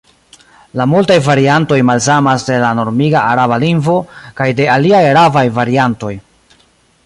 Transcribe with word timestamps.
La 0.79 0.85
multaj 0.93 1.17
variantoj 1.25 1.77
malsamas 1.89 2.47
de 2.49 2.57
la 2.63 2.71
normiga 2.81 3.21
araba 3.35 3.61
lingvo 3.67 3.99
kaj 4.41 4.49
de 4.61 4.69
aliaj 4.79 5.03
arabaj 5.13 5.45
variantoj. 5.63 6.15